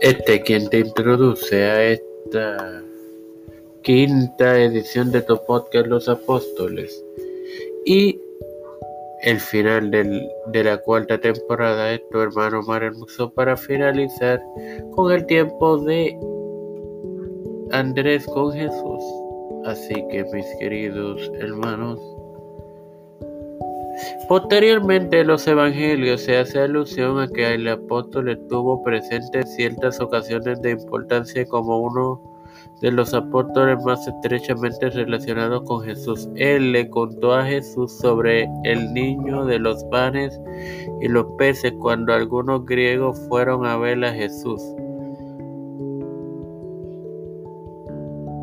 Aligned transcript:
Este 0.00 0.40
quien 0.40 0.70
te 0.70 0.78
introduce 0.78 1.62
a 1.62 1.84
esta 1.90 2.82
quinta 3.82 4.58
edición 4.58 5.12
de 5.12 5.20
tu 5.20 5.36
podcast 5.44 5.88
Los 5.88 6.08
Apóstoles 6.08 7.04
y 7.84 8.18
el 9.22 9.38
final 9.38 9.90
de 9.90 10.64
la 10.64 10.78
cuarta 10.78 11.20
temporada 11.20 11.92
es 11.92 12.00
tu 12.08 12.18
hermano 12.18 12.62
Mar 12.62 12.82
Hermoso 12.82 13.30
para 13.34 13.58
finalizar 13.58 14.42
con 14.92 15.12
el 15.12 15.26
tiempo 15.26 15.76
de 15.76 16.18
Andrés 17.72 18.24
con 18.24 18.52
Jesús. 18.52 19.04
Así 19.66 19.94
que 20.10 20.24
mis 20.32 20.46
queridos 20.58 21.30
hermanos, 21.40 22.00
Posteriormente 24.28 25.20
en 25.20 25.26
los 25.26 25.46
evangelios 25.46 26.22
se 26.22 26.38
hace 26.38 26.60
alusión 26.60 27.18
a 27.18 27.28
que 27.28 27.54
el 27.54 27.68
apóstol 27.68 28.28
estuvo 28.28 28.82
presente 28.82 29.40
en 29.40 29.46
ciertas 29.46 30.00
ocasiones 30.00 30.60
de 30.62 30.70
importancia 30.70 31.44
como 31.46 31.78
uno 31.78 32.20
de 32.80 32.90
los 32.90 33.12
apóstoles 33.12 33.82
más 33.84 34.06
estrechamente 34.06 34.90
relacionados 34.90 35.62
con 35.64 35.82
Jesús. 35.82 36.28
Él 36.36 36.72
le 36.72 36.88
contó 36.88 37.34
a 37.34 37.44
Jesús 37.44 37.92
sobre 37.98 38.48
el 38.64 38.92
niño 38.94 39.44
de 39.44 39.58
los 39.58 39.84
panes 39.84 40.40
y 41.00 41.08
los 41.08 41.26
peces 41.36 41.72
cuando 41.80 42.14
algunos 42.14 42.64
griegos 42.64 43.20
fueron 43.28 43.66
a 43.66 43.76
ver 43.76 44.02
a 44.04 44.12
Jesús. 44.12 44.62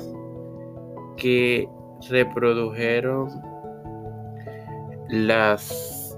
que 1.17 1.67
reprodujeron 2.09 3.29
las 5.09 6.17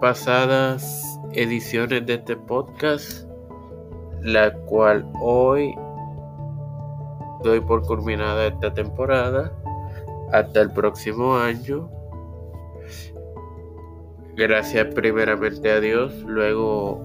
pasadas 0.00 1.20
ediciones 1.32 2.04
de 2.06 2.14
este 2.14 2.36
podcast, 2.36 3.28
la 4.22 4.52
cual 4.66 5.06
hoy 5.20 5.74
doy 7.42 7.60
por 7.60 7.86
culminada 7.86 8.48
esta 8.48 8.72
temporada 8.72 9.52
hasta 10.32 10.60
el 10.60 10.70
próximo 10.70 11.36
año. 11.36 11.90
Gracias 14.40 14.86
primeramente 14.94 15.70
a 15.70 15.80
Dios, 15.80 16.14
luego 16.22 17.04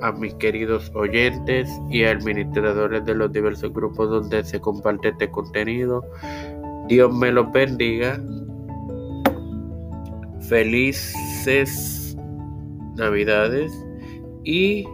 a 0.00 0.12
mis 0.12 0.32
queridos 0.36 0.90
oyentes 0.94 1.68
y 1.90 2.04
administradores 2.04 3.04
de 3.04 3.14
los 3.14 3.30
diversos 3.30 3.70
grupos 3.74 4.08
donde 4.08 4.42
se 4.42 4.58
comparte 4.58 5.08
este 5.08 5.30
contenido. 5.30 6.02
Dios 6.88 7.12
me 7.14 7.30
los 7.30 7.52
bendiga. 7.52 8.18
Felices 10.48 12.16
Navidades 12.96 13.70
y 14.42 14.86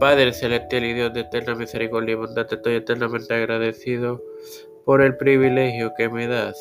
Padre 0.00 0.32
Celestial 0.32 0.82
y 0.82 0.94
Dios 0.94 1.12
de 1.12 1.20
eterna 1.20 1.56
misericordia 1.56 2.12
y 2.12 2.16
bondad, 2.16 2.50
estoy 2.50 2.76
eternamente 2.76 3.34
agradecido 3.34 4.22
por 4.86 5.02
el 5.02 5.14
privilegio 5.18 5.92
que 5.94 6.08
me 6.08 6.26
das 6.26 6.56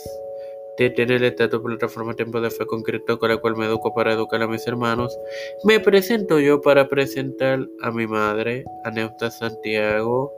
de 0.78 0.90
tener 0.90 1.24
esta 1.24 1.50
tu 1.50 1.62
plataforma 1.62 2.16
Tiempo 2.16 2.42
de 2.42 2.50
Fe 2.50 2.66
concreto 2.66 3.18
con 3.18 3.30
la 3.30 3.38
cual 3.38 3.56
me 3.56 3.66
educo 3.66 3.94
para 3.94 4.14
educar 4.14 4.42
a 4.42 4.48
mis 4.48 4.68
hermanos, 4.68 5.18
me 5.64 5.80
presento 5.80 6.40
yo 6.40 6.62
para 6.62 6.88
presentar 6.88 7.60
a 7.82 7.92
mi 7.92 8.08
madre, 8.08 8.66
a 8.84 8.92
Neusta 8.92 9.32
Santiago, 9.32 10.32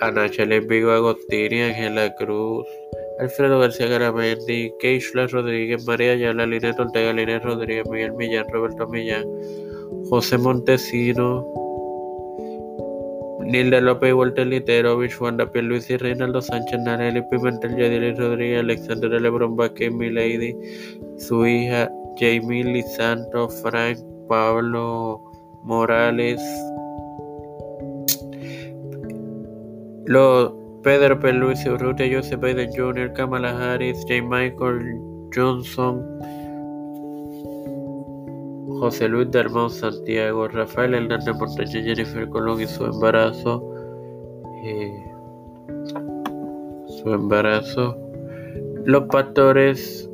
a 0.00 0.10
Nachel 0.10 0.60
Vigo 0.66 0.90
Agostini, 0.90 1.62
Ángela 1.62 2.14
Cruz, 2.16 2.66
Alfredo 3.18 3.60
García 3.60 3.86
Garamendi, 3.86 4.72
Keishla 4.80 5.26
Rodríguez, 5.28 5.86
María 5.86 6.12
Ayala, 6.12 6.46
Linet 6.46 6.78
Ortega, 6.78 7.12
Linet 7.12 7.44
Rodríguez, 7.44 7.88
Miguel 7.88 8.12
Millán, 8.14 8.46
Roberto 8.52 8.88
Millán, 8.88 9.24
José 10.10 10.36
Montesino, 10.36 11.63
Nilda 13.46 13.80
López, 13.80 14.14
Walter 14.14 14.46
Literovich, 14.46 15.20
Wanda 15.20 15.48
Luis 15.54 15.90
y 15.90 15.96
Reinaldo 15.96 16.40
Sánchez, 16.40 16.80
Nareli 16.80 17.22
Pimentel, 17.30 17.76
Yadiri 17.76 18.14
Rodríguez, 18.14 18.60
Alexander 18.60 19.10
Lebron 19.10 19.56
Baque, 19.56 19.90
Milady, 19.90 20.56
su 21.18 21.46
hija 21.46 21.90
Jamie 22.16 22.64
Lisanto, 22.64 23.48
Frank 23.48 23.98
Pablo 24.28 25.20
Morales, 25.62 26.40
los 30.06 30.52
Pedro 30.82 31.16
Luis 31.32 31.64
Urrutia, 31.66 32.06
Joseph 32.14 32.40
Biden 32.40 32.70
Jr., 32.74 33.12
Kamala 33.14 33.56
Harris, 33.56 34.04
J. 34.06 34.22
Michael 34.22 35.00
Johnson, 35.34 36.04
José 38.80 39.08
Luis 39.08 39.30
Dalmau 39.30 39.68
Santiago, 39.68 40.48
Rafael 40.48 40.94
Hernández 40.94 41.34
Montaña, 41.36 41.82
Jennifer 41.82 42.28
Colón 42.28 42.60
y 42.60 42.66
su 42.66 42.84
embarazo. 42.84 43.62
Eh, 44.64 45.04
su 46.86 47.12
embarazo. 47.12 47.96
Los 48.84 49.04
pastores 49.04 50.10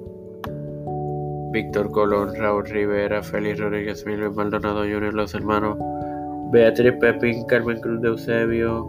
Víctor 1.53 1.91
Colón, 1.91 2.34
Raúl 2.37 2.65
Rivera, 2.66 3.22
Félix 3.22 3.59
Rodríguez, 3.59 4.04
Emilio 4.06 4.32
Maldonado 4.32 4.82
Jr., 4.82 5.12
los 5.12 5.34
hermanos 5.34 5.76
Beatriz 6.53 6.94
Pepín, 7.00 7.44
Carmen 7.47 7.81
Cruz 7.81 8.00
de 8.00 8.09
Eusebio, 8.09 8.87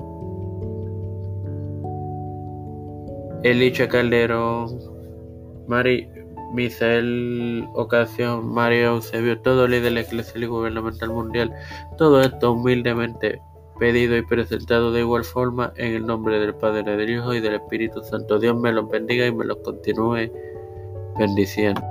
Elicha 3.44 3.88
Calderón, 3.88 4.80
Mari, 5.68 6.08
Misael 6.54 7.68
Ocasión, 7.74 8.54
Mario 8.54 8.96
Eusebio, 8.96 9.40
todo 9.40 9.68
líder 9.68 9.98
Iglesia 9.98 10.40
y 10.40 10.46
gubernamental 10.46 11.10
mundial, 11.10 11.54
todo 11.98 12.22
esto 12.22 12.54
humildemente 12.54 13.42
pedido 13.80 14.16
y 14.16 14.22
presentado 14.22 14.92
de 14.92 15.00
igual 15.00 15.24
forma 15.24 15.74
en 15.76 15.94
el 15.94 16.06
nombre 16.06 16.40
del 16.40 16.54
Padre, 16.54 16.96
del 16.96 17.10
Hijo 17.10 17.34
y 17.34 17.40
del 17.40 17.56
Espíritu 17.56 18.04
Santo. 18.04 18.38
Dios 18.38 18.56
me 18.56 18.72
los 18.72 18.88
bendiga 18.88 19.26
y 19.26 19.34
me 19.34 19.46
los 19.46 19.58
continúe 19.58 20.32
bendiciendo. 21.18 21.82